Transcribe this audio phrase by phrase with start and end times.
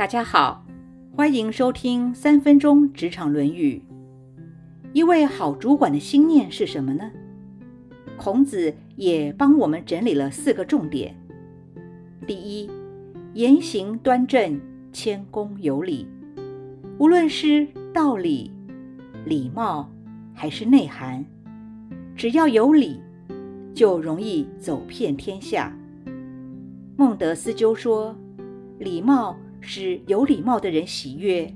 [0.00, 0.64] 大家好，
[1.14, 3.82] 欢迎收听三分钟职场论语。
[4.94, 7.10] 一位好主管的心念是什么呢？
[8.16, 11.14] 孔子也帮我们整理了四个重点。
[12.26, 12.70] 第一，
[13.34, 14.58] 言行端正，
[14.90, 16.08] 谦恭有礼。
[16.96, 18.50] 无论是道理、
[19.26, 19.86] 礼貌
[20.32, 21.22] 还是内涵，
[22.16, 23.02] 只要有礼，
[23.74, 25.76] 就容易走遍天下。
[26.96, 28.16] 孟德斯鸠说
[28.80, 31.54] ：“礼貌使有礼貌的人喜悦，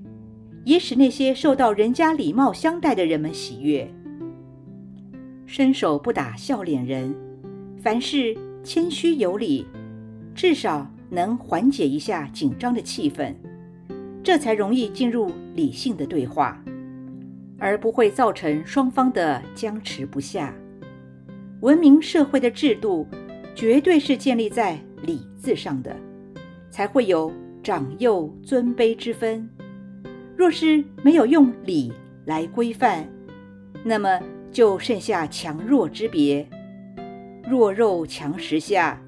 [0.64, 3.88] 也使那些受到人家礼貌相待的人们喜悦。
[5.46, 7.14] 伸手不打笑脸人，
[7.80, 9.66] 凡事谦虚有礼，
[10.34, 13.34] 至少能缓解一下紧张的气氛。”
[14.24, 16.64] 这才容易进入理性的对话，
[17.58, 20.54] 而不会造成双方的僵持不下。
[21.60, 23.06] 文明社会的制度
[23.54, 25.94] 绝对是建立在礼字上的，
[26.70, 27.30] 才会有
[27.64, 29.48] 长幼尊卑之分。
[30.36, 31.92] 若是没有用礼
[32.26, 33.08] 来规范，
[33.82, 34.20] 那么
[34.52, 36.46] 就剩下强弱之别。
[37.48, 39.00] 弱肉强食下，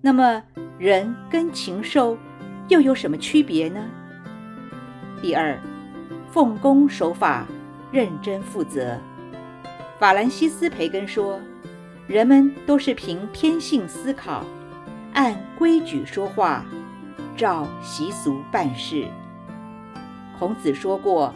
[0.00, 0.42] 那么
[0.78, 2.16] 人跟禽兽
[2.68, 3.84] 又有什么区别呢？
[5.20, 5.58] 第二，
[6.30, 7.46] 奉公守法，
[7.92, 8.98] 认真负责。
[9.98, 11.38] 法兰西斯·培根说
[12.08, 14.46] ：“人们都是凭天性思考，
[15.12, 16.64] 按规矩说话，
[17.40, 19.06] 照习俗办事。”
[20.38, 21.34] 孔子说过：“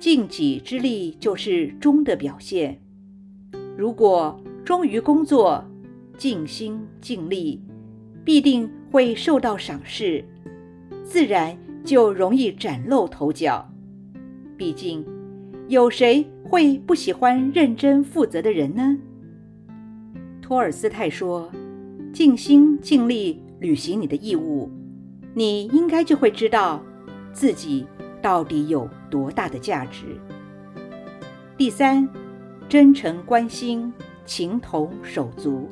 [0.00, 2.80] 尽己之力就是忠的表现。
[3.76, 5.64] 如果忠于工作，
[6.16, 7.62] 尽心尽力，
[8.24, 10.24] 必定会受到赏识，
[11.04, 13.70] 自然。”就容易崭露头角。
[14.56, 15.04] 毕竟，
[15.68, 18.96] 有谁会不喜欢认真负责的人呢？
[20.40, 21.52] 托尔斯泰说
[22.10, 24.70] ：“尽心尽力履行你的义务，
[25.34, 26.82] 你应该就会知道
[27.32, 27.86] 自己
[28.22, 30.06] 到底有多大的价值。”
[31.58, 32.08] 第三，
[32.68, 33.92] 真诚关心，
[34.24, 35.68] 情同手足。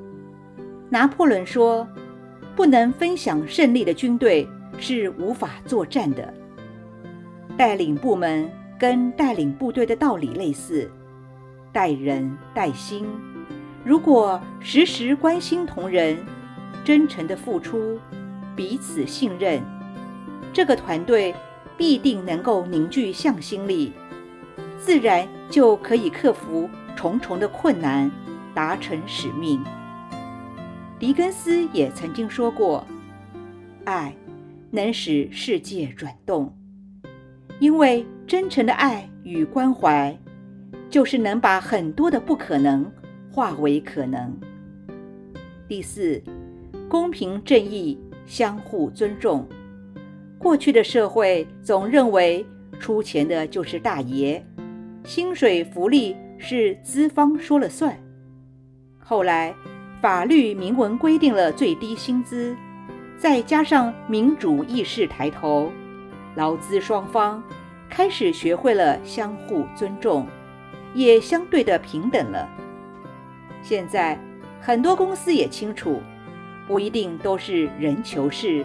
[0.91, 1.89] 拿破仑说
[2.55, 4.47] ：“不能分享胜利的军队。”
[4.78, 6.33] 是无法作战的。
[7.59, 10.91] 带领部门跟带领部队的道理类似，
[11.71, 13.06] 待人待心。
[13.84, 16.17] 如果时时关心同仁，
[16.83, 17.99] 真诚的付出，
[18.57, 19.63] 彼此信任，
[20.53, 21.35] 这个团队
[21.77, 23.93] 必定能够凝聚向心力，
[24.79, 28.11] 自然就可以克服重重的困难，
[28.55, 29.62] 达成使命。
[30.99, 32.87] 狄更斯也曾经说过
[33.85, 34.15] ：“爱。”
[34.75, 36.51] 能使世界转动，
[37.61, 40.19] 因为真诚的爱与关怀，
[40.89, 42.91] 就是能把很多的不可能
[43.31, 44.35] 化为可能。
[45.69, 46.23] 第四，
[46.89, 49.49] 公平正义，相互尊重。
[50.38, 52.44] 过去的社会总认为
[52.81, 54.44] 出钱的就是大爷，
[55.05, 57.97] 薪水福利是资方说了算。
[58.99, 59.55] 后来
[60.00, 62.56] 法律明文规定了最低薪资。
[63.19, 65.71] 再加上民主意识抬头，
[66.34, 67.41] 劳资双方
[67.88, 70.27] 开始学会了相互尊重，
[70.93, 72.49] 也相对的平等了。
[73.62, 74.19] 现在
[74.61, 76.03] 很多公司也清楚，
[76.72, 78.65] 不一定都是人求事，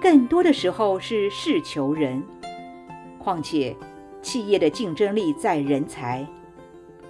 [0.00, 2.22] 更多的时候是事求人。
[3.18, 3.74] 况且
[4.22, 6.24] 企业的竞争力在人才，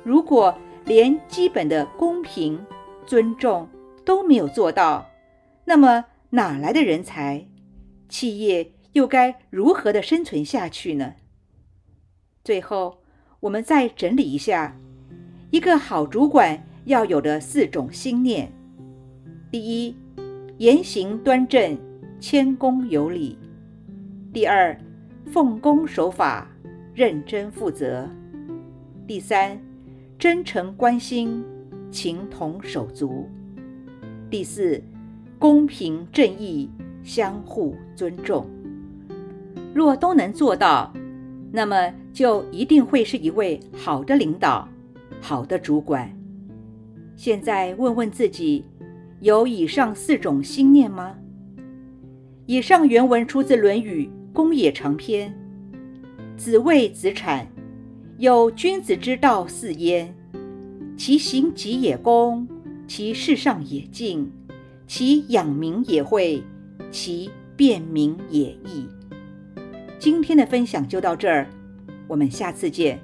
[0.02, 2.58] 如果连基本的公平、
[3.04, 3.68] 尊重
[4.02, 5.06] 都没有做到，
[5.66, 6.06] 那么。
[6.30, 7.46] 哪来的人才？
[8.08, 11.12] 企业又该如何的生存下去呢？
[12.42, 12.96] 最后，
[13.40, 14.74] 我们再整理一下，
[15.50, 18.50] 一个好主管要有的四种心念：
[19.52, 19.94] 第一，
[20.58, 21.76] 言行端正，
[22.20, 23.36] 谦恭有礼；
[24.32, 24.78] 第二，
[25.26, 26.48] 奉公守法，
[26.94, 28.08] 认真负责；
[29.06, 29.60] 第三，
[30.18, 31.44] 真诚关心，
[31.90, 33.28] 情同手足；
[34.30, 34.82] 第四。
[35.36, 36.70] 公平正义，
[37.02, 38.46] 相互尊重。
[39.74, 40.90] 若都能做到，
[41.52, 44.66] 那么就一定会是一位好的领导，
[45.20, 46.10] 好的主管。
[47.14, 48.64] 现在问问自己，
[49.24, 51.16] 有以上四种心念吗？
[52.44, 54.04] 以上原文出自《论语·
[54.34, 55.34] 公冶长篇》。
[56.36, 57.46] 子谓子产
[58.18, 60.14] ：“有君子之道四焉，
[60.98, 62.46] 其行己也公，
[62.86, 64.30] 其事上也敬。”
[64.86, 66.42] 其养民也会，
[66.90, 68.86] 其便民也易。
[69.98, 71.48] 今天的分享就到这儿，
[72.06, 73.00] 我们下次见。